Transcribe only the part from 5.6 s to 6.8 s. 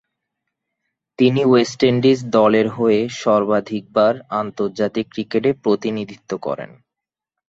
প্রতিনিধিত্ব করেন।